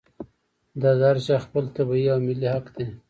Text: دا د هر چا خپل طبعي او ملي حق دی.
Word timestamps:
دا 0.81 0.91
د 0.99 1.01
هر 1.09 1.17
چا 1.25 1.35
خپل 1.45 1.63
طبعي 1.75 2.05
او 2.13 2.19
ملي 2.27 2.47
حق 2.53 2.65
دی. 2.75 2.85